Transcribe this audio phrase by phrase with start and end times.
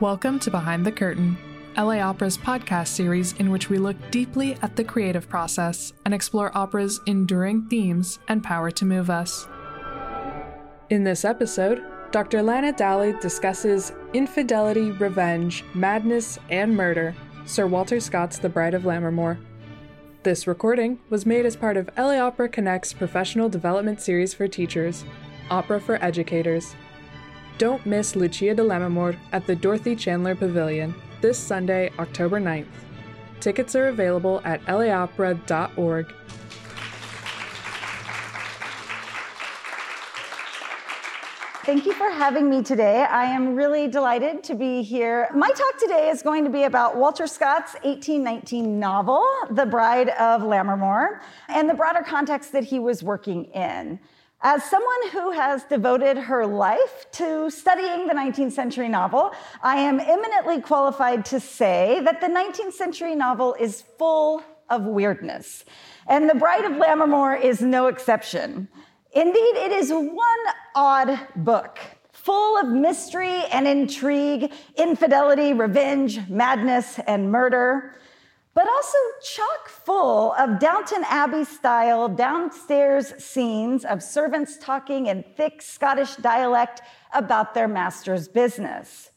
[0.00, 1.36] Welcome to Behind the Curtain,
[1.76, 6.56] LA Opera's podcast series in which we look deeply at the creative process and explore
[6.56, 9.46] opera's enduring themes and power to move us.
[10.88, 12.42] In this episode, Dr.
[12.42, 17.14] Lana Dalley discusses infidelity, revenge, madness, and murder,
[17.44, 19.36] Sir Walter Scott's The Bride of Lammermoor.
[20.22, 25.04] This recording was made as part of LA Opera Connect's professional development series for teachers,
[25.50, 26.74] Opera for Educators.
[27.60, 32.64] Don't miss Lucia di Lammermoor at the Dorothy Chandler Pavilion this Sunday, October 9th.
[33.38, 36.14] Tickets are available at laopera.org.
[41.66, 43.02] Thank you for having me today.
[43.02, 45.28] I am really delighted to be here.
[45.34, 50.40] My talk today is going to be about Walter Scott's 1819 novel, The Bride of
[50.40, 54.00] Lammermoor, and the broader context that he was working in.
[54.42, 60.00] As someone who has devoted her life to studying the 19th century novel, I am
[60.00, 65.66] eminently qualified to say that the 19th century novel is full of weirdness.
[66.06, 68.68] And The Bride of Lammermoor is no exception.
[69.12, 71.78] Indeed, it is one odd book,
[72.10, 77.94] full of mystery and intrigue, infidelity, revenge, madness, and murder
[78.54, 85.62] but also chock full of Downton Abbey style downstairs scenes of servants talking in thick
[85.62, 86.82] Scottish dialect
[87.14, 89.10] about their master's business.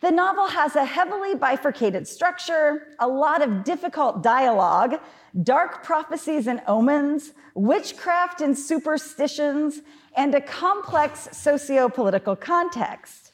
[0.00, 4.98] The novel has a heavily bifurcated structure, a lot of difficult dialogue,
[5.42, 9.82] dark prophecies and omens, witchcraft and superstitions,
[10.16, 13.29] and a complex socio political context.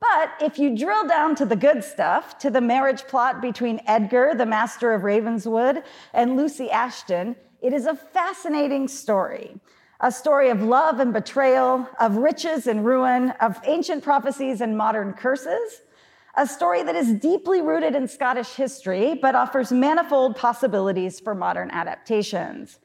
[0.00, 4.34] But if you drill down to the good stuff, to the marriage plot between Edgar,
[4.36, 9.58] the master of Ravenswood, and Lucy Ashton, it is a fascinating story.
[10.00, 15.14] A story of love and betrayal, of riches and ruin, of ancient prophecies and modern
[15.14, 15.80] curses.
[16.34, 21.70] A story that is deeply rooted in Scottish history, but offers manifold possibilities for modern
[21.70, 22.78] adaptations.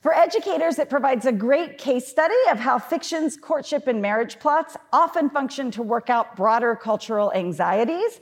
[0.00, 4.74] For educators, it provides a great case study of how fiction's courtship and marriage plots
[4.94, 8.20] often function to work out broader cultural anxieties.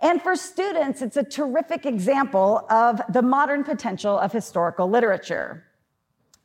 [0.00, 5.64] And for students, it's a terrific example of the modern potential of historical literature.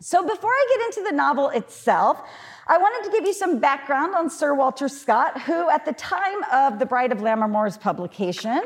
[0.02, 2.22] So, before I get into the novel itself,
[2.68, 6.44] I wanted to give you some background on Sir Walter Scott, who, at the time
[6.52, 8.62] of The Bride of Lammermoor's publication,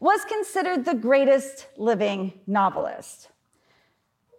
[0.00, 3.28] was considered the greatest living novelist.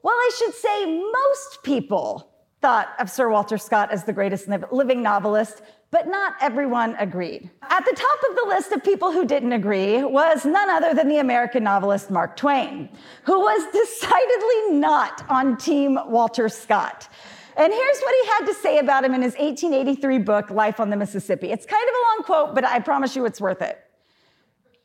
[0.03, 2.27] Well, I should say most people
[2.61, 7.49] thought of Sir Walter Scott as the greatest living novelist, but not everyone agreed.
[7.63, 11.07] At the top of the list of people who didn't agree was none other than
[11.07, 12.89] the American novelist Mark Twain,
[13.23, 17.09] who was decidedly not on Team Walter Scott.
[17.57, 20.89] And here's what he had to say about him in his 1883 book, Life on
[20.89, 21.51] the Mississippi.
[21.51, 23.79] It's kind of a long quote, but I promise you it's worth it.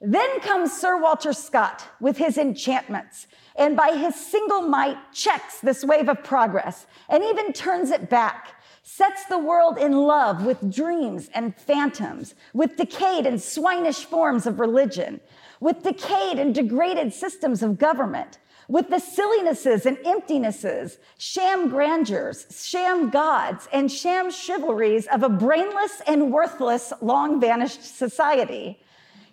[0.00, 3.26] Then comes Sir Walter Scott with his enchantments
[3.56, 8.60] and by his single might checks this wave of progress and even turns it back,
[8.82, 14.60] sets the world in love with dreams and phantoms, with decayed and swinish forms of
[14.60, 15.20] religion,
[15.60, 23.08] with decayed and degraded systems of government, with the sillinesses and emptinesses, sham grandeurs, sham
[23.10, 28.78] gods, and sham chivalries of a brainless and worthless, long vanished society.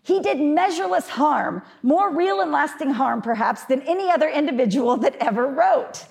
[0.03, 5.15] He did measureless harm, more real and lasting harm, perhaps, than any other individual that
[5.15, 6.05] ever wrote.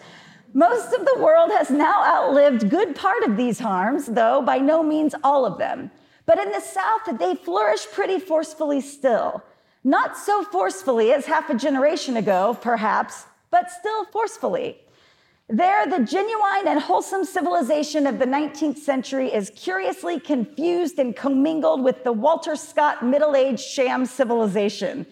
[0.55, 4.83] Most of the world has now outlived good part of these harms, though by no
[4.83, 5.91] means all of them.
[6.25, 9.43] But in the South, they flourish pretty forcefully still.
[9.85, 14.79] Not so forcefully as half a generation ago, perhaps, but still forcefully.
[15.53, 21.85] There, the genuine and wholesome civilization of the 19th century is curiously confused and commingled
[21.85, 25.05] with the Walter Scott middle aged sham civilization.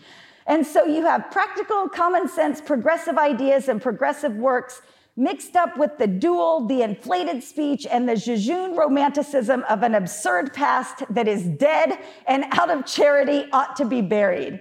[0.46, 4.80] And so you have practical, common sense, progressive ideas and progressive works
[5.14, 10.54] mixed up with the duel, the inflated speech, and the jejune romanticism of an absurd
[10.54, 14.58] past that is dead and out of charity ought to be buried.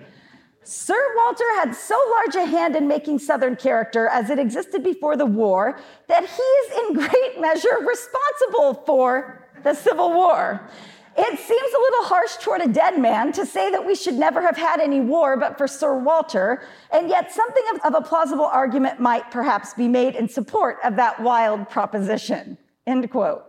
[0.69, 5.17] Sir Walter had so large a hand in making Southern character as it existed before
[5.17, 10.69] the war that he is in great measure responsible for the Civil War.
[11.17, 14.43] It seems a little harsh toward a dead man to say that we should never
[14.43, 16.61] have had any war but for Sir Walter,
[16.91, 20.95] and yet something of, of a plausible argument might perhaps be made in support of
[20.97, 22.59] that wild proposition.
[22.85, 23.48] End quote.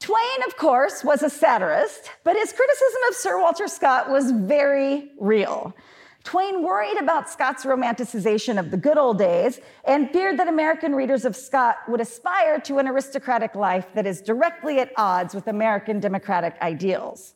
[0.00, 5.10] Twain, of course, was a satirist, but his criticism of Sir Walter Scott was very
[5.18, 5.74] real.
[6.22, 11.24] Twain worried about Scott's romanticization of the good old days and feared that American readers
[11.24, 16.00] of Scott would aspire to an aristocratic life that is directly at odds with American
[16.00, 17.34] democratic ideals.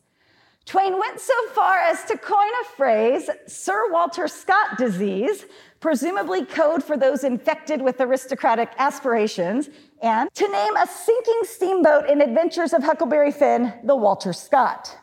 [0.65, 5.45] Twain went so far as to coin a phrase, Sir Walter Scott disease,
[5.79, 9.69] presumably code for those infected with aristocratic aspirations,
[10.01, 14.97] and to name a sinking steamboat in Adventures of Huckleberry Finn the Walter Scott.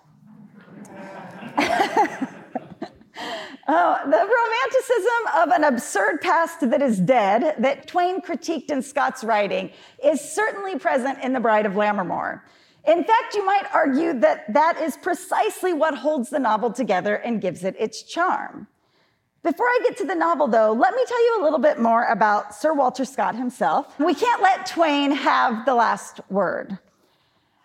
[3.71, 9.23] Oh, the romanticism of an absurd past that is dead that Twain critiqued in Scott's
[9.23, 9.71] writing
[10.03, 12.41] is certainly present in The Bride of Lammermoor.
[12.87, 17.43] In fact, you might argue that that is precisely what holds the novel together and
[17.43, 18.69] gives it its charm.
[19.43, 22.05] Before I get to the novel, though, let me tell you a little bit more
[22.05, 23.99] about Sir Walter Scott himself.
[23.99, 26.79] We can't let Twain have the last word.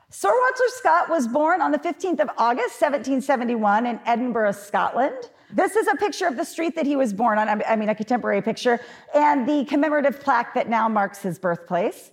[0.09, 5.17] Sir Walter Scott was born on the 15th of August, 1771, in Edinburgh, Scotland.
[5.51, 7.95] This is a picture of the street that he was born on, I mean, a
[7.95, 8.79] contemporary picture,
[9.15, 12.11] and the commemorative plaque that now marks his birthplace.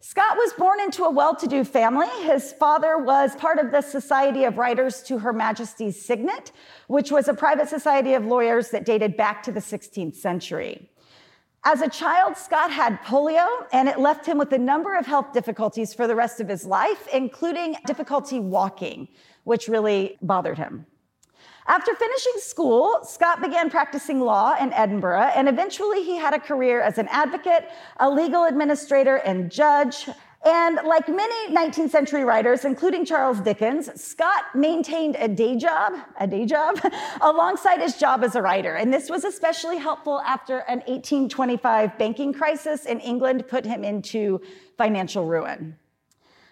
[0.00, 2.08] Scott was born into a well to do family.
[2.22, 6.52] His father was part of the Society of Writers to Her Majesty's Signet,
[6.86, 10.88] which was a private society of lawyers that dated back to the 16th century.
[11.64, 15.32] As a child, Scott had polio, and it left him with a number of health
[15.32, 19.08] difficulties for the rest of his life, including difficulty walking,
[19.42, 20.86] which really bothered him.
[21.68, 26.80] After finishing school, Scott began practicing law in Edinburgh, and eventually he had a career
[26.80, 27.68] as an advocate,
[27.98, 30.08] a legal administrator, and judge.
[30.46, 36.26] And like many 19th century writers, including Charles Dickens, Scott maintained a day job, a
[36.26, 36.80] day job,
[37.20, 38.74] alongside his job as a writer.
[38.74, 44.40] And this was especially helpful after an 1825 banking crisis in England put him into
[44.78, 45.76] financial ruin.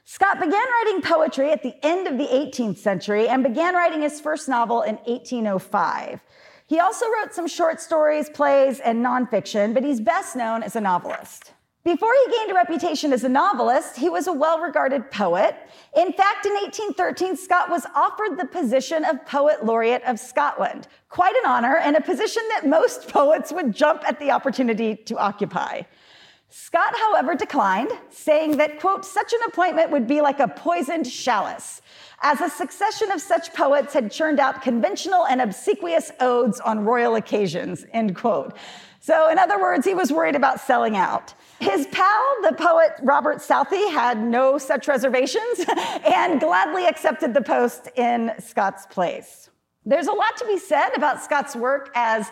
[0.08, 4.20] Scott began writing poetry at the end of the 18th century and began writing his
[4.20, 6.20] first novel in 1805.
[6.69, 10.81] He also wrote some short stories, plays, and nonfiction, but he's best known as a
[10.81, 11.55] novelist.
[11.82, 15.56] Before he gained a reputation as a novelist, he was a well regarded poet.
[15.97, 20.87] In fact, in 1813, Scott was offered the position of Poet Laureate of Scotland.
[21.08, 25.19] Quite an honor, and a position that most poets would jump at the opportunity to
[25.19, 25.82] occupy.
[26.58, 31.82] Scott, however, declined, saying that, quote, such an appointment would be like a poisoned chalice,
[32.23, 37.17] as a succession of such poets had churned out conventional and obsequious odes on royal
[37.17, 38.56] occasions, end quote.
[39.00, 41.35] So, in other words, he was worried about selling out.
[41.61, 45.61] His pal, the poet Robert Southey, had no such reservations
[46.08, 49.50] and gladly accepted the post in Scott's place.
[49.85, 52.31] There's a lot to be said about Scott's work as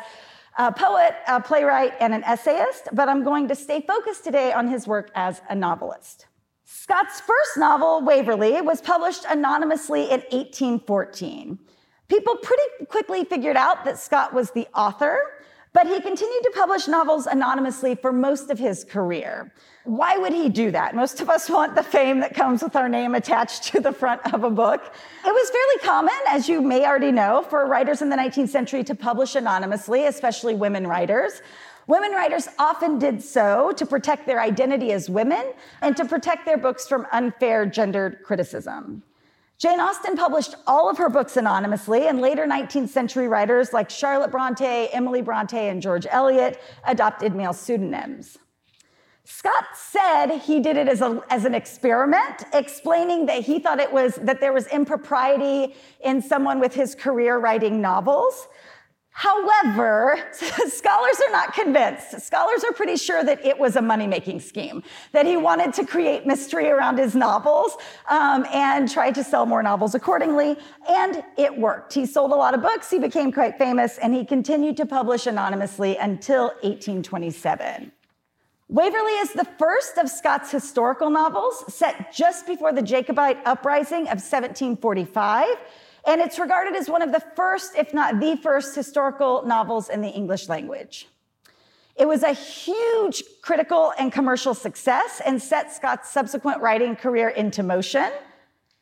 [0.59, 4.69] a poet, a playwright, and an essayist, but I'm going to stay focused today on
[4.69, 6.27] his work as a novelist.
[6.65, 11.59] Scott's first novel, Waverley, was published anonymously in 1814.
[12.09, 15.19] People pretty quickly figured out that Scott was the author,
[15.75, 19.53] but he continued to publish novels anonymously for most of his career.
[19.83, 20.95] Why would he do that?
[20.95, 24.33] Most of us want the fame that comes with our name attached to the front
[24.33, 24.81] of a book.
[25.27, 28.85] It was fairly common, as you may already know, for writers in the 19th century
[28.85, 31.43] to publish anonymously, especially women writers.
[31.89, 36.57] Women writers often did so to protect their identity as women and to protect their
[36.57, 39.03] books from unfair gendered criticism.
[39.59, 44.31] Jane Austen published all of her books anonymously, and later 19th century writers like Charlotte
[44.31, 48.37] Bronte, Emily Bronte, and George Eliot adopted male pseudonyms.
[49.27, 53.91] Scott said he did it as, a, as an experiment, explaining that he thought it
[53.91, 58.49] was that there was impropriety in someone with his career writing novels.
[59.17, 62.21] However, scholars are not convinced.
[62.21, 65.87] Scholars are pretty sure that it was a money making scheme, that he wanted to
[65.87, 67.77] create mystery around his novels
[68.09, 70.57] um, and tried to sell more novels accordingly.
[70.89, 71.95] And it worked.
[71.95, 75.29] He sold a lot of books, he became quite famous, and he continued to publish
[75.29, 77.93] anonymously until 1827.
[78.69, 84.19] Waverley is the first of Scott's historical novels, set just before the Jacobite uprising of
[84.19, 85.47] 1745
[86.07, 90.01] and it's regarded as one of the first, if not the first, historical novels in
[90.01, 91.09] the English language.
[91.97, 97.63] It was a huge critical and commercial success and set Scott's subsequent writing career into
[97.63, 98.11] motion.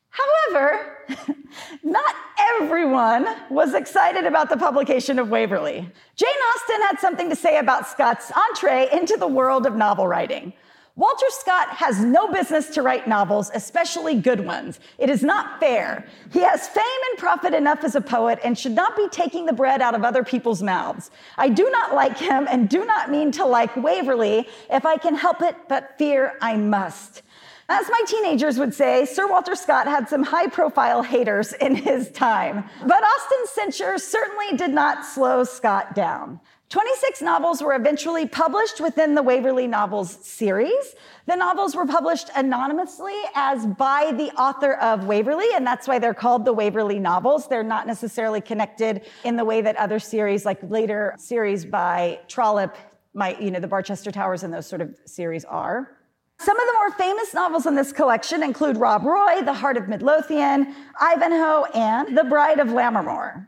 [0.08, 1.06] However,
[1.82, 2.14] not
[2.54, 5.90] everyone was excited about the publication of Waverley.
[6.16, 10.52] Jane Austen had something to say about Scott's entree into the world of novel writing.
[10.94, 14.78] Walter Scott has no business to write novels, especially good ones.
[14.98, 16.06] It is not fair.
[16.30, 19.54] He has fame and profit enough as a poet and should not be taking the
[19.54, 21.10] bread out of other people's mouths.
[21.38, 25.14] I do not like him and do not mean to like Waverley if I can
[25.14, 27.22] help it, but fear I must.
[27.70, 32.10] As my teenagers would say, Sir Walter Scott had some high profile haters in his
[32.10, 32.68] time.
[32.86, 36.38] But Austen's censure certainly did not slow Scott down.
[36.72, 40.94] 26 novels were eventually published within the Waverley Novels series.
[41.26, 46.14] The novels were published anonymously as by the author of Waverley, and that's why they're
[46.14, 47.46] called the Waverley Novels.
[47.46, 52.74] They're not necessarily connected in the way that other series, like later series by Trollope,
[53.12, 55.98] might, you know, the Barchester Towers and those sort of series are.
[56.38, 59.88] Some of the more famous novels in this collection include Rob Roy, The Heart of
[59.88, 63.46] Midlothian, Ivanhoe, and The Bride of Lammermoor.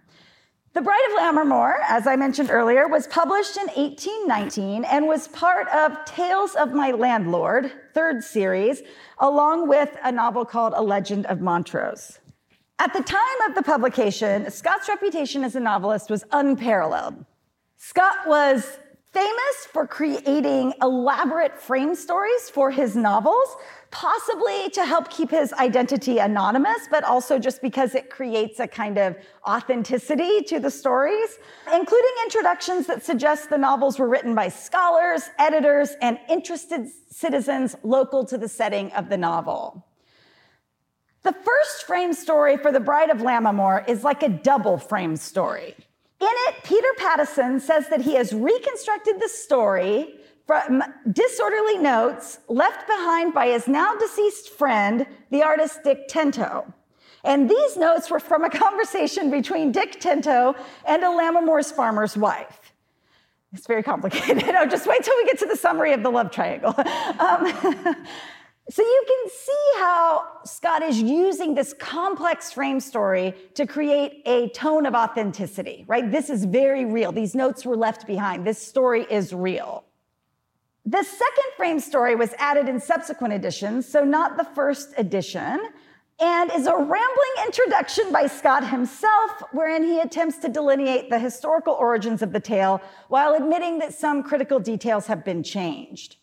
[0.75, 5.69] The Bride of Lammermoor, as I mentioned earlier, was published in 1819 and was part
[5.69, 8.83] of Tales of My Landlord, third series,
[9.21, 12.19] along with a novel called A Legend of Montrose.
[12.81, 17.25] At the time of the publication, Scott's reputation as a novelist was unparalleled.
[17.77, 18.81] Scott was
[19.15, 23.57] famous for creating elaborate frame stories for his novels,
[23.93, 28.99] possibly to help keep his identity anonymous, but also just because it creates a kind
[28.99, 29.17] of
[29.47, 31.39] authenticity to the stories,
[31.73, 38.25] including introductions that suggest the novels were written by scholars, editors, and interested citizens local
[38.25, 39.87] to the setting of the novel.
[41.23, 45.75] The first frame story for The Bride of Lammermoor is like a double frame story.
[46.25, 50.15] In it, Peter Pattison says that he has reconstructed the story
[50.47, 56.73] from disorderly notes left behind by his now deceased friend, the artist Dick Tinto.
[57.25, 60.55] And these notes were from a conversation between Dick Tinto
[60.87, 62.73] and a Lammermoor's farmer's wife.
[63.53, 64.47] It's very complicated.
[64.53, 66.75] no, just wait till we get to the summary of the love triangle.
[67.21, 67.97] Um,
[68.71, 74.49] so you can see how Scott is using this complex frame story to create a
[74.51, 76.11] tone of authenticity, right?
[76.11, 77.13] This is very real.
[77.13, 78.47] These notes were left behind.
[78.47, 79.85] This story is real.
[80.87, 85.61] The second frame story was added in subsequent editions, so not the first edition,
[86.21, 91.75] and is a rambling introduction by Scott himself, wherein he attempts to delineate the historical
[91.75, 96.17] origins of the tale while admitting that some critical details have been changed.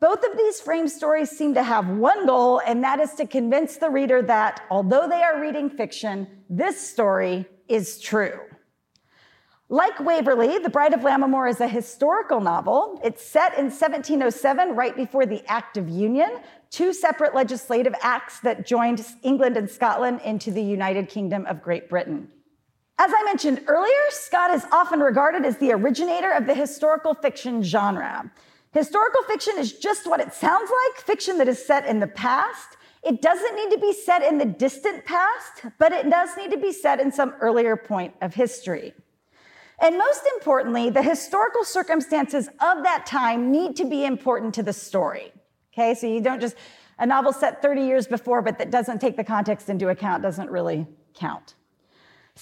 [0.00, 3.76] Both of these frame stories seem to have one goal, and that is to convince
[3.76, 8.40] the reader that although they are reading fiction, this story is true.
[9.68, 12.98] Like Waverley, The Bride of Lammermoor is a historical novel.
[13.04, 16.40] It's set in 1707, right before the Act of Union,
[16.70, 21.90] two separate legislative acts that joined England and Scotland into the United Kingdom of Great
[21.90, 22.28] Britain.
[22.98, 27.62] As I mentioned earlier, Scott is often regarded as the originator of the historical fiction
[27.62, 28.30] genre.
[28.72, 32.76] Historical fiction is just what it sounds like fiction that is set in the past.
[33.02, 36.58] It doesn't need to be set in the distant past, but it does need to
[36.58, 38.94] be set in some earlier point of history.
[39.80, 44.74] And most importantly, the historical circumstances of that time need to be important to the
[44.74, 45.32] story.
[45.72, 46.56] Okay, so you don't just,
[46.98, 50.50] a novel set 30 years before, but that doesn't take the context into account, doesn't
[50.50, 51.54] really count.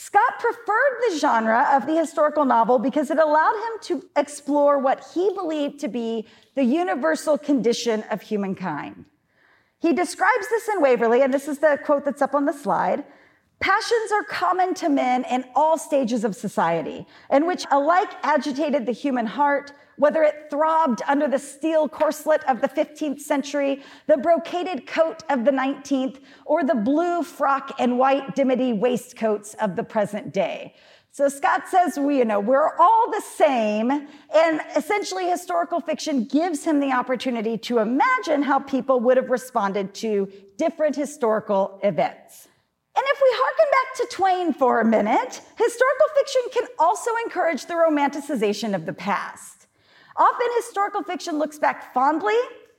[0.01, 5.05] Scott preferred the genre of the historical novel because it allowed him to explore what
[5.13, 6.25] he believed to be
[6.55, 9.07] the universal condition of humankind.
[9.81, 13.03] He describes this in Waverley, and this is the quote that's up on the slide.
[13.59, 18.93] Passions are common to men in all stages of society, and which alike agitated the
[18.93, 24.87] human heart, whether it throbbed under the steel corselet of the 15th century, the brocaded
[24.87, 30.33] coat of the 19th, or the blue frock and white dimity waistcoats of the present
[30.33, 30.75] day.
[31.11, 33.91] So Scott says, we, you know, we're all the same.
[33.91, 39.95] And essentially, historical fiction gives him the opportunity to imagine how people would have responded
[39.95, 42.47] to different historical events.
[42.97, 47.67] And if we harken back to Twain for a minute, historical fiction can also encourage
[47.67, 49.58] the romanticization of the past.
[50.19, 52.37] Often, historical fiction looks back fondly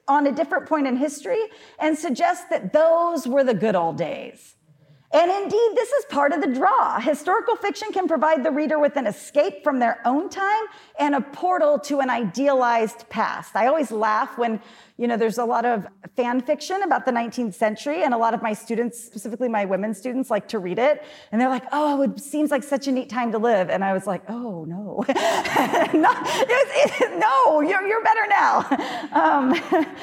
[0.08, 1.40] on a different point in history
[1.80, 4.56] and suggests that those were the good old days.
[5.12, 7.00] And indeed, this is part of the draw.
[7.00, 10.64] Historical fiction can provide the reader with an escape from their own time
[11.00, 13.56] and a portal to an idealized past.
[13.56, 14.62] I always laugh when,
[14.98, 18.36] you know, there's a lot of fan fiction about the 19th century, and a lot
[18.36, 21.04] of my students, specifically my women students, like to read it.
[21.32, 23.72] And they're like, oh, it seems like such a neat time to live.
[23.72, 25.04] And I was like, oh, no.
[25.08, 28.66] no, it, it, no you're, you're better now.
[29.12, 29.60] Um,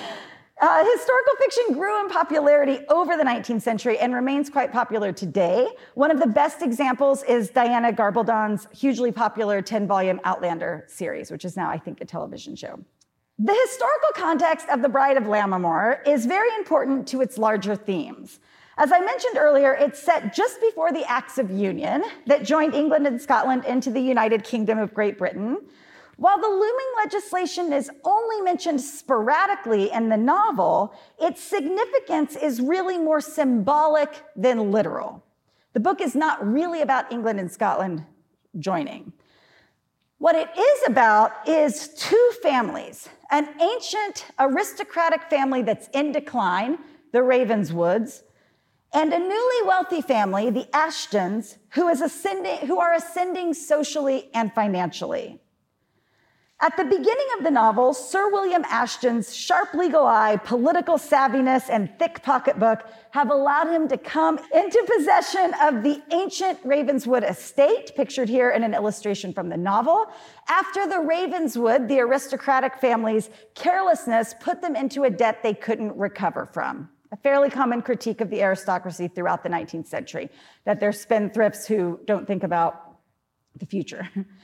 [0.59, 5.69] uh, historical fiction grew in popularity over the 19th century and remains quite popular today.
[5.95, 11.45] One of the best examples is Diana Gabaldon's hugely popular 10 volume Outlander series, which
[11.45, 12.81] is now, I think, a television show.
[13.39, 18.41] The historical context of The Bride of Lammermoor is very important to its larger themes.
[18.79, 23.07] As I mentioned earlier, it's set just before the Acts of Union that joined England
[23.07, 25.59] and Scotland into the United Kingdom of Great Britain.
[26.17, 32.97] While the looming legislation is only mentioned sporadically in the novel, its significance is really
[32.97, 35.23] more symbolic than literal.
[35.75, 38.07] The book is not really about England and Scotland
[38.59, 39.13] joining.
[40.19, 46.79] What it is about is two families an ancient aristocratic family that's in decline,
[47.13, 48.23] the Ravenswoods,
[48.95, 54.53] and a newly wealthy family, the Ashtons, who, is ascending, who are ascending socially and
[54.55, 55.41] financially.
[56.59, 61.91] At the beginning of the novel, Sir William Ashton's sharp legal eye, political savviness, and
[61.99, 68.31] thick pocketbook have allowed him to come into possession of the ancient Ravenswood estate, pictured
[68.31, 70.11] here in an illustration from the novel,
[70.49, 76.47] after the Ravenswood, the aristocratic family's carelessness, put them into a debt they couldn't recover
[76.47, 76.89] from.
[77.13, 80.31] A fairly common critique of the aristocracy throughout the 19th century,
[80.65, 82.97] that they're spendthrifts who don't think about
[83.59, 84.09] the future.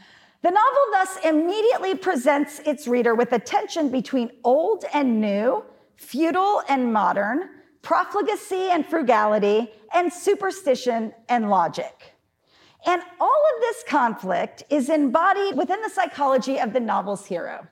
[0.42, 6.62] The novel thus immediately presents its reader with a tension between old and new, feudal
[6.68, 7.48] and modern,
[7.80, 12.14] profligacy and frugality, and superstition and logic.
[12.84, 17.68] And all of this conflict is embodied within the psychology of the novel's hero.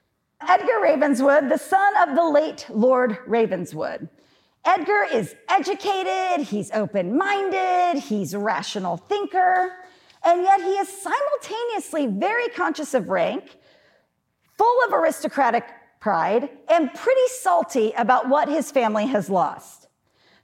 [0.49, 4.09] Edgar Ravenswood, the son of the late Lord Ravenswood.
[4.65, 9.73] Edgar is educated, he's open minded, he's a rational thinker.
[10.25, 13.59] And yet he is simultaneously very conscious of rank,
[14.59, 15.65] full of aristocratic
[16.01, 19.89] pride, and pretty salty about what his family has lost.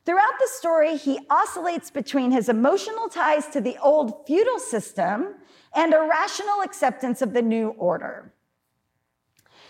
[0.05, 5.35] Throughout the story, he oscillates between his emotional ties to the old feudal system
[5.75, 8.33] and a rational acceptance of the new order.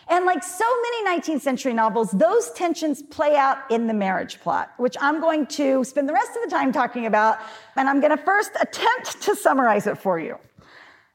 [0.08, 4.72] And like so many 19th century novels, those tensions play out in the marriage plot,
[4.76, 7.38] which I'm going to spend the rest of the time talking about.
[7.74, 10.38] And I'm going to first attempt to summarize it for you.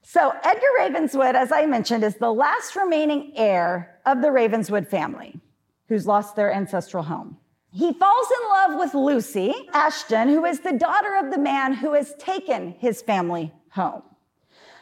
[0.04, 5.40] So, Edgar Ravenswood, as I mentioned, is the last remaining heir of the Ravenswood family
[5.88, 7.38] who's lost their ancestral home.
[7.72, 11.94] He falls in love with Lucy Ashton, who is the daughter of the man who
[11.94, 14.02] has taken his family home.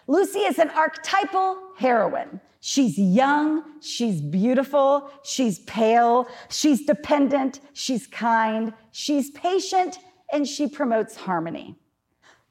[0.07, 2.41] Lucy is an archetypal heroine.
[2.61, 9.97] She's young, she's beautiful, she's pale, she's dependent, she's kind, she's patient,
[10.31, 11.77] and she promotes harmony.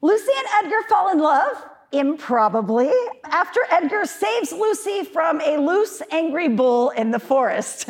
[0.01, 2.91] Lucy and Edgar fall in love, improbably,
[3.25, 7.89] after Edgar saves Lucy from a loose, angry bull in the forest.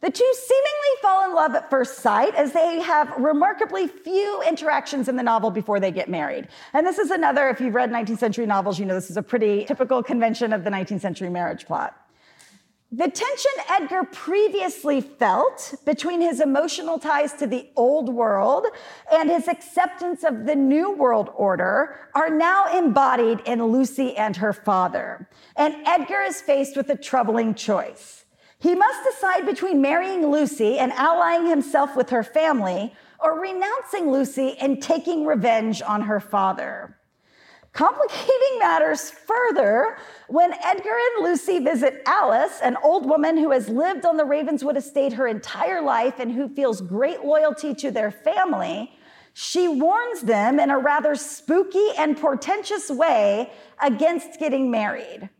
[0.00, 5.08] The two seemingly fall in love at first sight as they have remarkably few interactions
[5.08, 6.48] in the novel before they get married.
[6.72, 9.22] And this is another, if you've read 19th century novels, you know this is a
[9.22, 11.94] pretty typical convention of the 19th century marriage plot.
[12.92, 18.66] The tension Edgar previously felt between his emotional ties to the old world
[19.12, 24.52] and his acceptance of the new world order are now embodied in Lucy and her
[24.52, 25.28] father.
[25.54, 28.19] And Edgar is faced with a troubling choice.
[28.60, 34.56] He must decide between marrying Lucy and allying himself with her family or renouncing Lucy
[34.60, 36.98] and taking revenge on her father.
[37.72, 39.96] Complicating matters further,
[40.28, 44.76] when Edgar and Lucy visit Alice, an old woman who has lived on the Ravenswood
[44.76, 48.92] estate her entire life and who feels great loyalty to their family,
[49.32, 55.30] she warns them in a rather spooky and portentous way against getting married.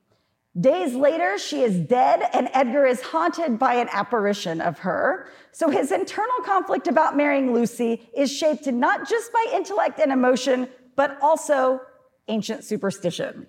[0.58, 5.28] Days later, she is dead, and Edgar is haunted by an apparition of her.
[5.52, 10.68] So his internal conflict about marrying Lucy is shaped not just by intellect and emotion,
[10.96, 11.80] but also
[12.26, 13.46] ancient superstition.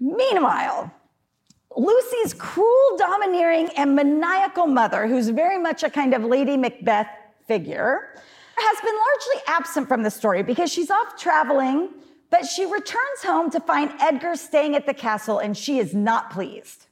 [0.00, 0.90] Meanwhile,
[1.76, 7.08] Lucy's cruel, domineering, and maniacal mother, who's very much a kind of Lady Macbeth
[7.46, 8.14] figure,
[8.56, 11.90] has been largely absent from the story because she's off traveling
[12.30, 16.30] but she returns home to find Edgar staying at the castle and she is not
[16.30, 16.86] pleased.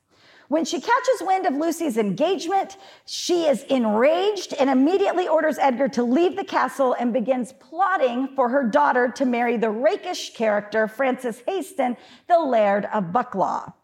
[0.48, 6.02] When she catches wind of Lucy's engagement, she is enraged and immediately orders Edgar to
[6.02, 11.42] leave the castle and begins plotting for her daughter to marry the rakish character, Francis
[11.46, 11.98] Hayston,
[12.28, 13.74] the Laird of Bucklaw.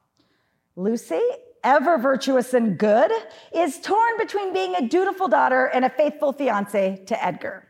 [0.75, 1.21] Lucy,
[1.63, 3.13] ever virtuous and good,
[3.55, 7.69] is torn between being a dutiful daughter and a faithful fiance to Edgar.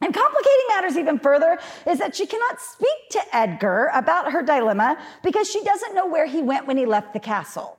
[0.00, 4.96] And complicating matters even further is that she cannot speak to Edgar about her dilemma
[5.24, 7.78] because she doesn't know where he went when he left the castle.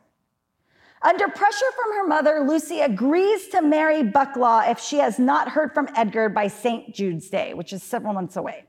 [1.02, 5.74] Under pressure from her mother, Lucy agrees to marry Bucklaw if she has not heard
[5.74, 6.94] from Edgar by St.
[6.94, 8.66] Jude's Day, which is several months away.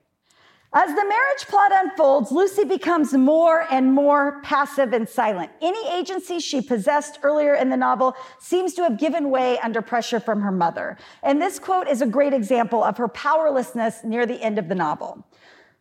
[0.72, 5.50] As the marriage plot unfolds, Lucy becomes more and more passive and silent.
[5.60, 10.20] Any agency she possessed earlier in the novel seems to have given way under pressure
[10.20, 10.96] from her mother.
[11.24, 14.76] And this quote is a great example of her powerlessness near the end of the
[14.76, 15.26] novel.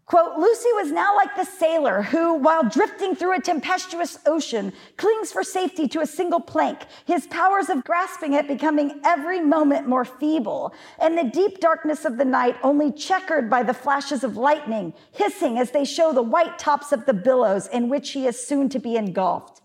[0.10, 5.32] Quote, Lucy was now like the sailor who, while drifting through a tempestuous ocean, clings
[5.32, 10.04] for safety to a single plank, his powers of grasping it becoming every moment more
[10.04, 14.96] feeble, and the deep darkness of the night only checkered by the flashes of lightning,
[15.12, 18.68] hissing as they show the white tops of the billows in which he is soon
[18.68, 19.59] to be engulfed.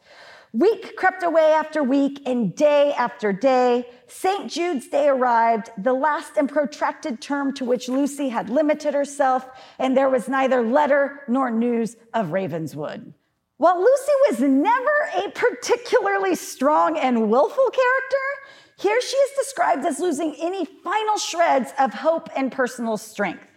[0.55, 3.89] Week crept away after week, and day after day.
[4.07, 4.49] St.
[4.49, 9.49] Jude's Day arrived, the last and protracted term to which Lucy had limited herself,
[9.81, 13.15] and there was neither letter nor news of Ravenswood.
[13.57, 18.25] While Lucy was never a particularly strong and willful character,
[18.79, 23.54] here she is described as losing any final shreds of hope and personal strength.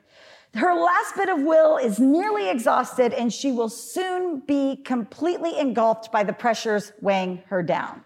[0.55, 6.11] Her last bit of will is nearly exhausted, and she will soon be completely engulfed
[6.11, 8.03] by the pressures weighing her down.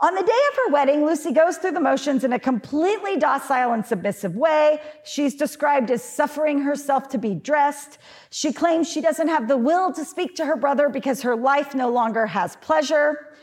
[0.00, 3.72] On the day of her wedding, Lucy goes through the motions in a completely docile
[3.72, 4.80] and submissive way.
[5.04, 7.98] She's described as suffering herself to be dressed.
[8.30, 11.74] She claims she doesn't have the will to speak to her brother because her life
[11.74, 13.33] no longer has pleasure.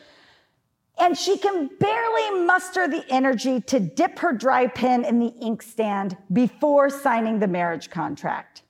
[1.02, 6.16] And she can barely muster the energy to dip her dry pen in the inkstand
[6.32, 8.62] before signing the marriage contract.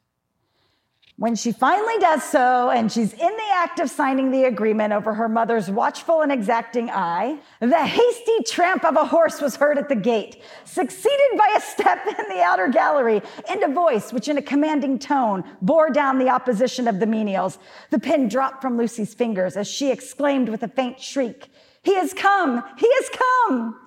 [1.18, 5.14] When she finally does so, and she's in the act of signing the agreement over
[5.14, 9.88] her mother's watchful and exacting eye, the hasty tramp of a horse was heard at
[9.88, 14.40] the gate, succeeded by a step in the outer gallery, and a voice which, in
[14.40, 17.60] a commanding tone, bore down the opposition of the menials.
[17.92, 21.51] The pen dropped from Lucy's fingers as she exclaimed with a faint shriek,
[21.84, 22.64] he has come.
[22.78, 23.78] He has come.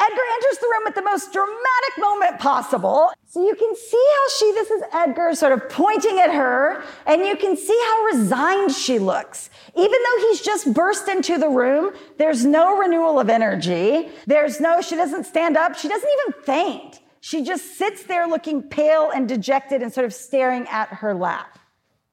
[0.00, 3.12] Edgar enters the room at the most dramatic moment possible.
[3.26, 7.24] So you can see how she, this is Edgar sort of pointing at her, and
[7.24, 9.50] you can see how resigned she looks.
[9.76, 14.08] Even though he's just burst into the room, there's no renewal of energy.
[14.26, 15.76] There's no, she doesn't stand up.
[15.76, 17.00] She doesn't even faint.
[17.20, 21.58] She just sits there looking pale and dejected and sort of staring at her lap.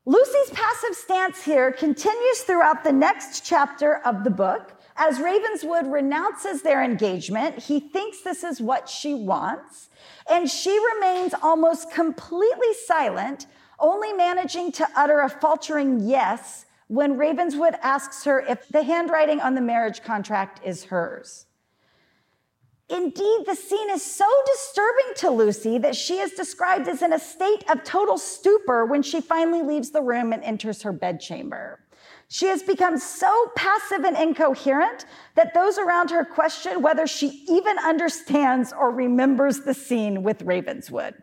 [0.06, 4.81] Lucy's passive stance here continues throughout the next chapter of the book.
[5.04, 9.90] As Ravenswood renounces their engagement, he thinks this is what she wants,
[10.30, 13.48] and she remains almost completely silent,
[13.80, 19.56] only managing to utter a faltering yes when Ravenswood asks her if the handwriting on
[19.56, 21.48] the marriage contract is hers.
[22.88, 27.18] Indeed, the scene is so disturbing to Lucy that she is described as in a
[27.18, 31.80] state of total stupor when she finally leaves the room and enters her bedchamber.
[32.34, 35.04] She has become so passive and incoherent
[35.36, 41.16] that those around her question whether she even understands or remembers the scene with Ravenswood.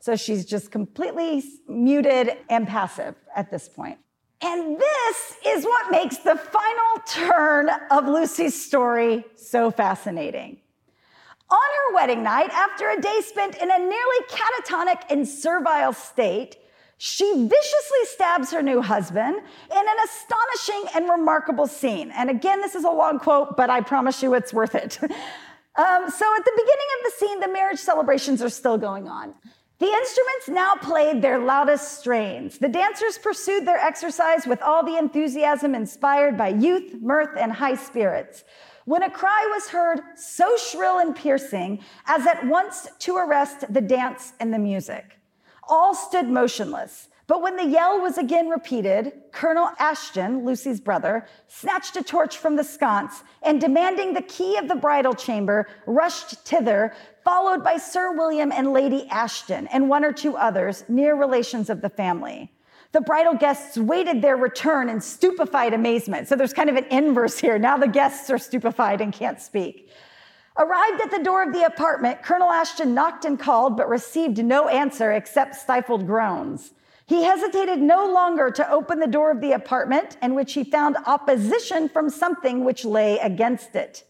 [0.00, 4.00] So she's just completely muted and passive at this point.
[4.42, 10.58] And this is what makes the final turn of Lucy's story so fascinating.
[11.48, 16.56] On her wedding night, after a day spent in a nearly catatonic and servile state,
[17.02, 22.10] she viciously stabs her new husband in an astonishing and remarkable scene.
[22.10, 24.98] And again, this is a long quote, but I promise you it's worth it.
[25.02, 29.32] um, so at the beginning of the scene, the marriage celebrations are still going on.
[29.78, 32.58] The instruments now played their loudest strains.
[32.58, 37.76] The dancers pursued their exercise with all the enthusiasm inspired by youth, mirth, and high
[37.76, 38.44] spirits.
[38.84, 43.80] When a cry was heard so shrill and piercing as at once to arrest the
[43.80, 45.16] dance and the music
[45.70, 47.08] all stood motionless.
[47.26, 52.56] But when the yell was again repeated, Colonel Ashton, Lucy's brother, snatched a torch from
[52.56, 56.92] the sconce and, demanding the key of the bridal chamber, rushed thither,
[57.24, 61.82] followed by Sir William and Lady Ashton and one or two others, near relations of
[61.82, 62.52] the family.
[62.90, 66.26] The bridal guests waited their return in stupefied amazement.
[66.26, 67.60] So there's kind of an inverse here.
[67.60, 69.88] Now the guests are stupefied and can't speak.
[70.60, 74.68] Arrived at the door of the apartment, Colonel Ashton knocked and called, but received no
[74.68, 76.74] answer except stifled groans.
[77.06, 80.98] He hesitated no longer to open the door of the apartment, in which he found
[81.06, 84.04] opposition from something which lay against it.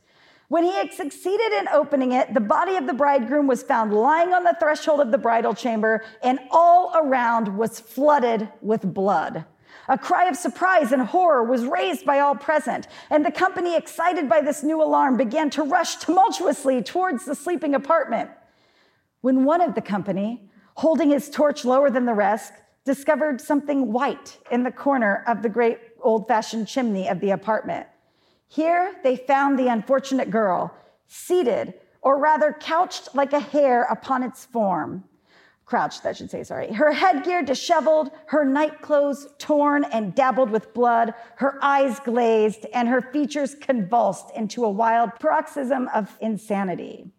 [0.49, 4.33] When he had succeeded in opening it, the body of the bridegroom was found lying
[4.33, 9.45] on the threshold of the bridal chamber, and all around was flooded with blood.
[9.91, 14.29] A cry of surprise and horror was raised by all present, and the company, excited
[14.29, 18.31] by this new alarm, began to rush tumultuously towards the sleeping apartment.
[19.21, 22.53] When one of the company, holding his torch lower than the rest,
[22.85, 27.89] discovered something white in the corner of the great old fashioned chimney of the apartment.
[28.47, 30.73] Here they found the unfortunate girl,
[31.09, 35.03] seated, or rather couched like a hare upon its form
[35.71, 36.73] crouched, I should say, sorry.
[36.73, 43.01] Her headgear disheveled, her nightclothes torn and dabbled with blood, her eyes glazed, and her
[43.01, 47.13] features convulsed into a wild paroxysm of insanity.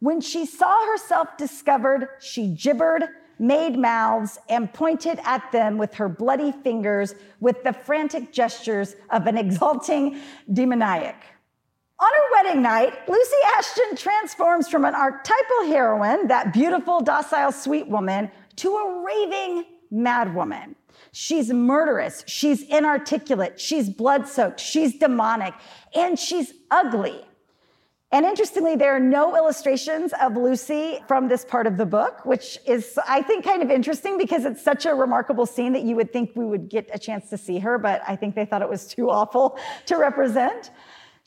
[0.00, 3.04] When she saw herself discovered, she gibbered,
[3.38, 9.26] made mouths, and pointed at them with her bloody fingers with the frantic gestures of
[9.26, 10.20] an exulting
[10.52, 11.24] demoniac.
[11.98, 17.88] On her wedding night, Lucy Ashton transforms from an archetypal heroine, that beautiful, docile, sweet
[17.88, 20.74] woman, to a raving madwoman.
[21.12, 22.22] She's murderous.
[22.26, 23.58] She's inarticulate.
[23.58, 24.60] She's blood soaked.
[24.60, 25.54] She's demonic.
[25.94, 27.24] And she's ugly.
[28.12, 32.58] And interestingly, there are no illustrations of Lucy from this part of the book, which
[32.66, 36.12] is, I think, kind of interesting because it's such a remarkable scene that you would
[36.12, 38.68] think we would get a chance to see her, but I think they thought it
[38.68, 40.70] was too awful to represent.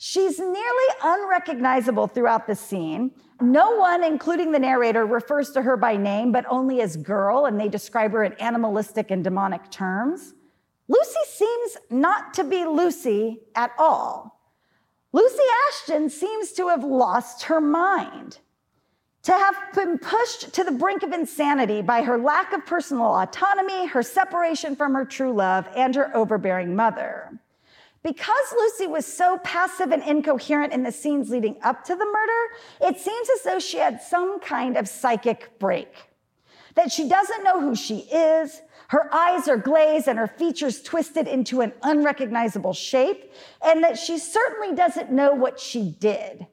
[0.02, 3.10] She's nearly unrecognizable throughout the scene.
[3.38, 7.60] No one, including the narrator, refers to her by name, but only as girl, and
[7.60, 10.32] they describe her in animalistic and demonic terms.
[10.88, 14.40] Lucy seems not to be Lucy at all.
[15.12, 18.38] Lucy Ashton seems to have lost her mind,
[19.24, 23.86] to have been pushed to the brink of insanity by her lack of personal autonomy,
[23.88, 27.38] her separation from her true love, and her overbearing mother.
[28.02, 32.92] Because Lucy was so passive and incoherent in the scenes leading up to the murder,
[32.92, 35.94] it seems as though she had some kind of psychic break.
[36.76, 41.28] That she doesn't know who she is, her eyes are glazed and her features twisted
[41.28, 43.32] into an unrecognizable shape,
[43.62, 46.46] and that she certainly doesn't know what she did.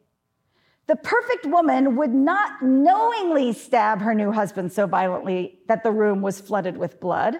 [0.88, 6.22] The perfect woman would not knowingly stab her new husband so violently that the room
[6.22, 7.40] was flooded with blood,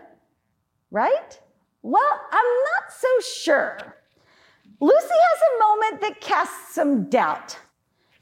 [0.92, 1.40] right?
[1.82, 3.97] Well, I'm not so sure.
[4.80, 7.58] Lucy has a moment that casts some doubt.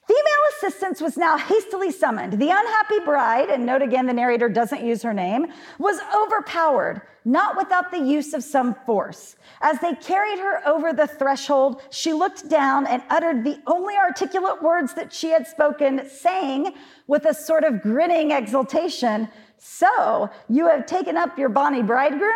[0.07, 0.21] Female
[0.57, 2.33] assistance was now hastily summoned.
[2.33, 5.47] The unhappy bride, and note again the narrator doesn't use her name,
[5.79, 9.35] was overpowered, not without the use of some force.
[9.61, 14.61] As they carried her over the threshold, she looked down and uttered the only articulate
[14.61, 16.73] words that she had spoken, saying
[17.07, 22.31] with a sort of grinning exultation, So, you have taken up your bonny bridegroom?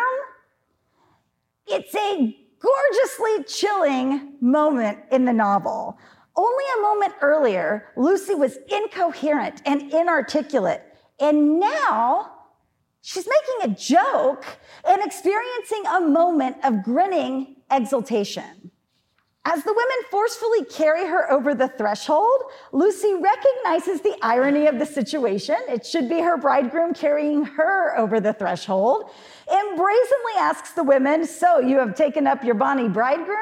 [1.68, 5.98] It's a gorgeously chilling moment in the novel.
[6.36, 10.82] Only a moment earlier, Lucy was incoherent and inarticulate.
[11.18, 12.32] And now
[13.02, 14.46] she's making a joke
[14.86, 18.70] and experiencing a moment of grinning exultation.
[19.46, 22.42] As the women forcefully carry her over the threshold,
[22.72, 25.56] Lucy recognizes the irony of the situation.
[25.66, 29.10] It should be her bridegroom carrying her over the threshold,
[29.50, 33.38] brazenly asks the women, So you have taken up your bonny bridegroom?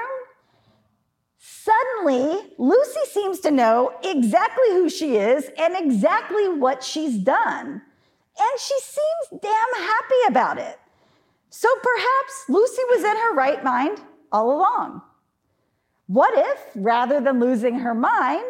[1.38, 7.82] Suddenly, Lucy seems to know exactly who she is and exactly what she's done.
[8.40, 10.78] And she seems damn happy about it.
[11.50, 14.00] So perhaps Lucy was in her right mind
[14.32, 15.02] all along.
[16.06, 18.44] What if, rather than losing her mind,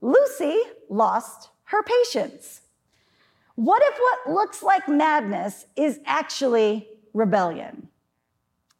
[0.00, 2.62] Lucy lost her patience?
[3.56, 7.88] What if what looks like madness is actually rebellion?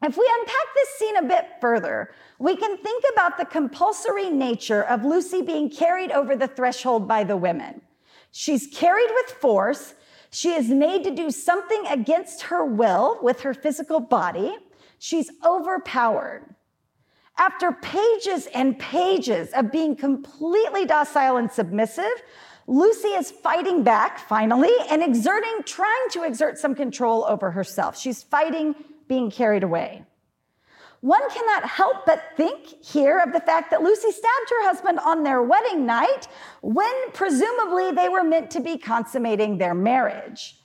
[0.03, 4.81] If we unpack this scene a bit further, we can think about the compulsory nature
[4.83, 7.81] of Lucy being carried over the threshold by the women.
[8.31, 9.93] She's carried with force.
[10.31, 14.55] She is made to do something against her will with her physical body.
[14.97, 16.55] She's overpowered.
[17.37, 22.23] After pages and pages of being completely docile and submissive,
[22.71, 27.99] Lucy is fighting back finally and exerting, trying to exert some control over herself.
[27.99, 28.73] She's fighting
[29.09, 30.05] being carried away.
[31.01, 35.23] One cannot help but think here of the fact that Lucy stabbed her husband on
[35.23, 36.29] their wedding night
[36.61, 40.57] when presumably they were meant to be consummating their marriage.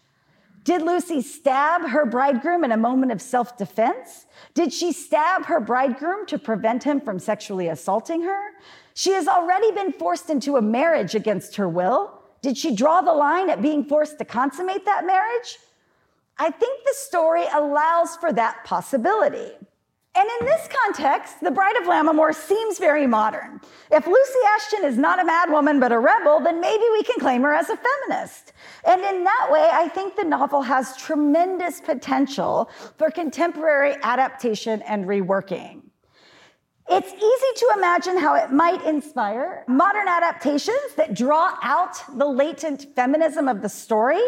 [0.62, 4.27] Did Lucy stab her bridegroom in a moment of self defense?
[4.55, 8.51] Did she stab her bridegroom to prevent him from sexually assaulting her?
[8.97, 12.19] She has already been forced into a marriage against her will.
[12.41, 15.59] Did she draw the line at being forced to consummate that marriage?
[16.39, 19.53] I think the story allows for that possibility.
[20.15, 23.61] And in this context, the Bride of Lammermoor seems very modern.
[23.93, 27.43] If Lucy Ashton is not a madwoman but a rebel, then maybe we can claim
[27.43, 28.55] her as a feminist.
[28.87, 35.05] And in that way, I think the novel has tremendous potential for contemporary adaptation and
[35.05, 35.86] reworking.
[36.88, 37.20] It's easy
[37.57, 43.61] to imagine how it might inspire modern adaptations that draw out the latent feminism of
[43.61, 44.22] the story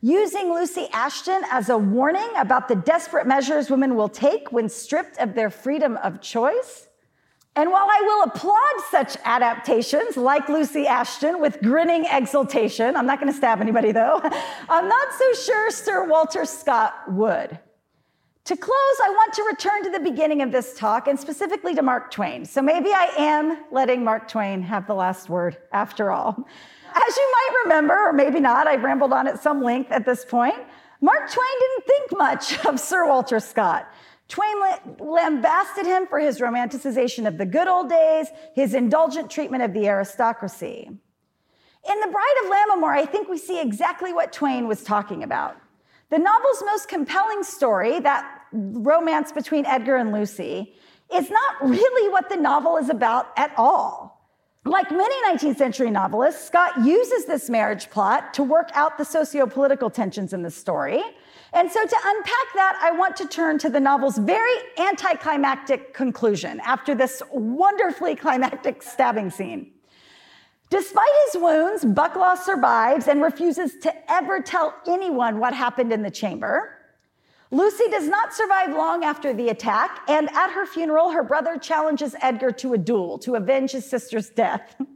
[0.00, 5.18] using Lucy Ashton as a warning about the desperate measures women will take when stripped
[5.18, 6.88] of their freedom of choice.
[7.54, 13.20] And while I will applaud such adaptations like Lucy Ashton with grinning exultation, I'm not
[13.20, 14.20] going to stab anybody though,
[14.68, 17.58] I'm not so sure Sir Walter Scott would.
[18.48, 21.82] To close, I want to return to the beginning of this talk and specifically to
[21.82, 22.46] Mark Twain.
[22.46, 26.30] So maybe I am letting Mark Twain have the last word after all.
[26.94, 30.24] As you might remember, or maybe not, I've rambled on at some length at this
[30.24, 30.56] point.
[31.02, 33.86] Mark Twain didn't think much of Sir Walter Scott.
[34.28, 34.56] Twain
[34.98, 39.86] lambasted him for his romanticization of the good old days, his indulgent treatment of the
[39.86, 40.88] aristocracy.
[40.88, 45.58] In The Bride of Lammermoor, I think we see exactly what Twain was talking about.
[46.10, 50.74] The novel's most compelling story, that romance between Edgar and Lucy,
[51.14, 54.18] is not really what the novel is about at all.
[54.64, 59.46] Like many 19th century novelists, Scott uses this marriage plot to work out the socio
[59.46, 61.02] political tensions in the story.
[61.54, 66.60] And so, to unpack that, I want to turn to the novel's very anticlimactic conclusion
[66.60, 69.72] after this wonderfully climactic stabbing scene.
[70.68, 76.10] Despite his wounds, Bucklaw survives and refuses to ever tell anyone what happened in the
[76.10, 76.77] chamber.
[77.50, 82.14] Lucy does not survive long after the attack, and at her funeral, her brother challenges
[82.20, 84.74] Edgar to a duel to avenge his sister's death.
[84.80, 84.86] In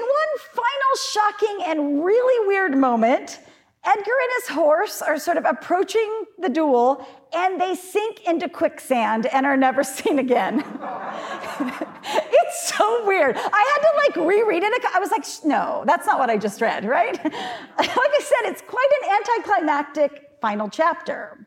[0.00, 3.40] one final shocking and really weird moment,
[3.84, 9.26] Edgar and his horse are sort of approaching the duel and they sink into quicksand
[9.26, 10.60] and are never seen again.
[11.60, 13.36] it's so weird.
[13.36, 14.84] I had to like reread it.
[14.94, 17.22] I was like, no, that's not what I just read, right?
[17.24, 17.32] like
[17.78, 21.46] I said, it's quite an anticlimactic final chapter.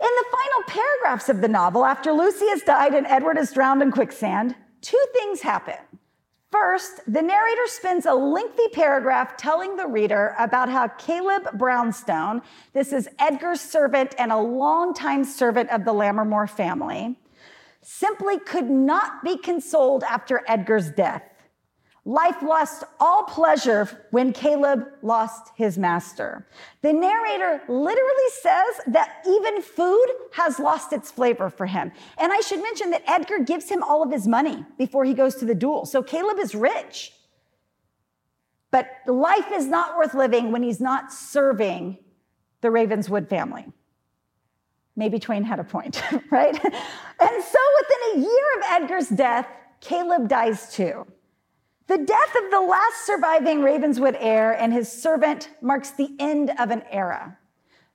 [0.00, 3.82] In the final paragraphs of the novel, after Lucy has died and Edward is drowned
[3.82, 5.76] in quicksand, two things happen.
[6.52, 12.92] First, the narrator spends a lengthy paragraph telling the reader about how Caleb Balderstone, this
[12.92, 17.18] is Edgar's servant and a longtime servant of the Lammermoor family,
[17.82, 21.22] simply could not be consoled after Edgar's death.
[22.06, 26.46] Life lost all pleasure when Caleb lost his master.
[26.82, 31.92] The narrator literally says that even food has lost its flavor for him.
[32.18, 35.36] And I should mention that Edgar gives him all of his money before he goes
[35.36, 35.86] to the duel.
[35.86, 37.12] So Caleb is rich.
[38.70, 41.96] But life is not worth living when he's not serving
[42.60, 43.64] the Ravenswood family.
[44.94, 46.54] Maybe Twain had a point, right?
[46.54, 49.46] And so within a year of Edgar's death,
[49.80, 51.06] Caleb dies too.
[51.86, 56.70] The death of the last surviving Ravenswood heir and his servant marks the end of
[56.70, 57.36] an era.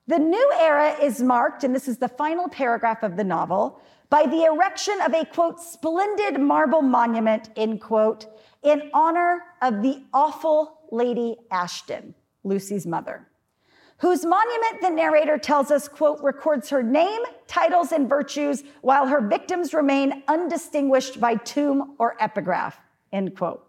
[0.05, 4.27] The new era is marked, and this is the final paragraph of the novel, by
[4.27, 8.27] the erection of a quote, splendid marble monument, end quote,
[8.61, 13.27] in honor of the awful Lady Ashton, Lucy's mother,
[13.97, 19.21] whose monument, the narrator tells us, quote, records her name, titles, and virtues while her
[19.21, 22.79] victims remain undistinguished by tomb or epigraph,
[23.11, 23.68] end quote.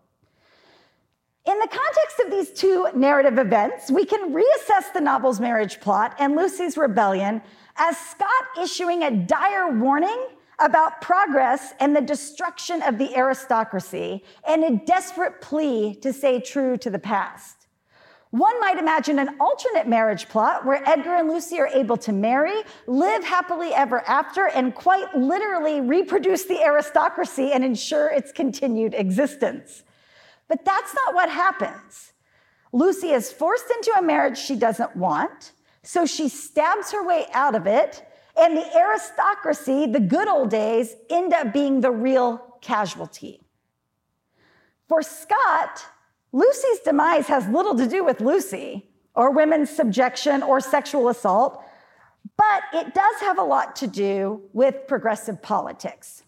[1.46, 6.14] In the context of these two narrative events, we can reassess the novel's marriage plot
[6.18, 7.40] and Lucy's rebellion
[7.76, 8.29] as Scott
[8.61, 10.26] issuing a dire warning
[10.59, 16.76] about progress and the destruction of the aristocracy and a desperate plea to stay true
[16.76, 17.57] to the past.
[18.33, 22.62] One might imagine an alternate marriage plot where Edgar and Lucy are able to marry,
[22.87, 29.85] live happily ever after, and quite literally reproduce the aristocracy and ensure its continued existence.
[30.50, 32.12] But that's not what happens.
[32.72, 35.52] Lucy is forced into a marriage she doesn't want,
[35.84, 38.04] so she stabs her way out of it,
[38.36, 43.40] and the aristocracy, the good old days, end up being the real casualty.
[44.88, 45.86] For Scott,
[46.32, 51.62] Lucy's demise has little to do with Lucy or women's subjection or sexual assault,
[52.36, 56.24] but it does have a lot to do with progressive politics.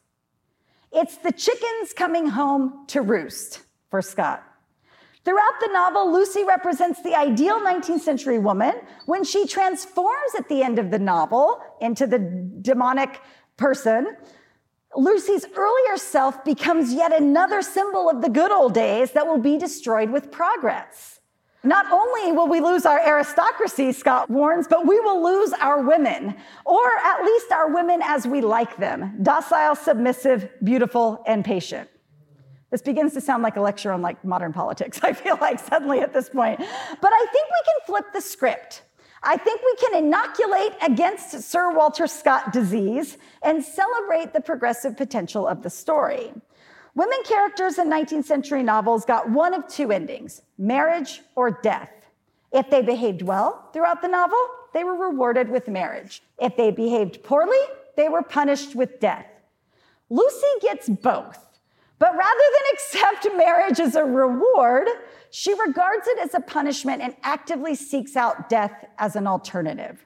[0.92, 4.42] It's the chickens coming home to roost for Scott.
[5.22, 8.72] Throughout the novel, Lucy represents the ideal 19th century woman
[9.04, 12.18] when she transforms at the end of the novel into the
[12.62, 13.20] demonic
[13.58, 14.16] person.
[14.96, 19.58] Lucy's earlier self becomes yet another symbol of the good old days that will be
[19.58, 21.20] destroyed with progress.
[21.62, 26.34] Not only will we lose our aristocracy, Scott warns, but we will lose our women,
[26.64, 31.90] or at least our women as we like them docile, submissive, beautiful, and patient.
[32.72, 36.00] This begins to sound like a lecture on like modern politics, I feel like suddenly
[36.00, 36.58] at this point.
[36.58, 38.82] But I think we can flip the script.
[39.22, 45.46] I think we can inoculate against Sir Walter Scott disease and celebrate the progressive potential
[45.46, 46.32] of the story.
[46.94, 51.90] Women characters in 19th century novels got one of two endings marriage or death.
[52.52, 54.38] If they behaved well throughout the novel,
[54.72, 56.22] they were rewarded with marriage.
[56.38, 57.60] If they behaved poorly,
[57.96, 59.26] they were punished with death.
[60.08, 61.51] Lucy gets both.
[62.02, 64.88] But rather than accept marriage as a reward,
[65.30, 70.04] she regards it as a punishment and actively seeks out death as an alternative.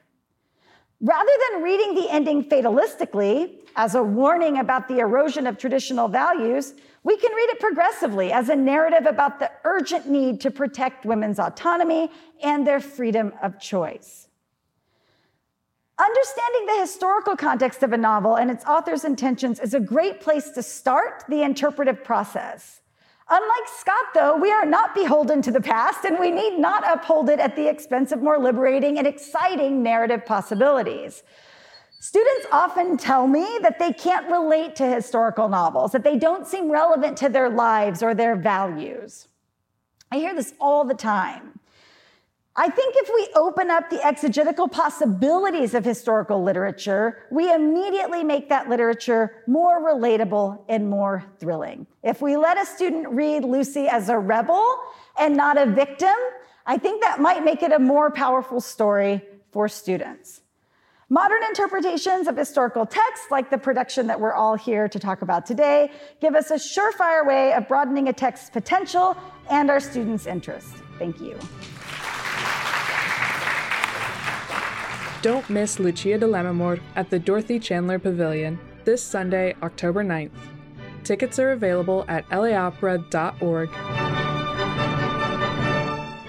[1.01, 6.75] Rather than reading the ending fatalistically as a warning about the erosion of traditional values,
[7.01, 11.39] we can read it progressively as a narrative about the urgent need to protect women's
[11.39, 12.11] autonomy
[12.43, 14.26] and their freedom of choice.
[15.99, 20.51] Understanding the historical context of a novel and its author's intentions is a great place
[20.51, 22.81] to start the interpretive process.
[23.29, 27.29] Unlike Scott, though, we are not beholden to the past, and we need not uphold
[27.29, 31.23] it at the expense of more liberating and exciting narrative possibilities.
[31.99, 36.71] Students often tell me that they can't relate to historical novels, that they don't seem
[36.71, 39.27] relevant to their lives or their values.
[40.11, 41.59] I hear this all the time.
[42.59, 48.49] I think if we open up the exegetical possibilities of historical literature, we immediately make
[48.49, 51.85] that literature more relatable and more thrilling.
[52.01, 54.75] If we let a student read Lucy as a rebel
[55.19, 56.15] and not a victim,
[56.65, 60.41] I think that might make it a more powerful story for students.
[61.09, 65.45] Modern interpretations of historical texts, like the production that we're all here to talk about
[65.45, 69.15] today, give us a surefire way of broadening a text's potential
[69.51, 70.73] and our students' interest.
[70.97, 71.37] Thank you.
[75.21, 80.31] Don't miss Lucia di Lammermoor at the Dorothy Chandler Pavilion this Sunday, October 9th.
[81.03, 83.69] Tickets are available at laopera.org.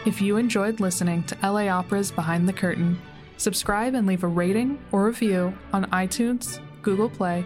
[0.06, 2.98] If you enjoyed listening to LA Opera's Behind the Curtain,
[3.36, 7.44] subscribe and leave a rating or review on iTunes, Google Play,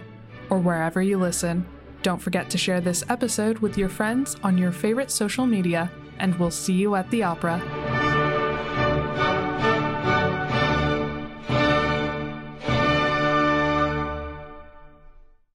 [0.49, 1.67] or wherever you listen.
[2.03, 6.39] Don't forget to share this episode with your friends on your favorite social media, and
[6.39, 8.02] we'll see you at the opera.